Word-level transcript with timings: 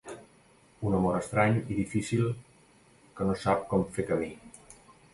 Un 0.89 0.95
amor 0.99 1.17
estrany 1.19 1.59
i 1.61 1.77
difícil 1.81 2.25
que 3.21 3.31
no 3.31 3.39
sap 3.47 3.65
com 3.75 3.89
fer 3.99 4.11
camí. 4.13 4.37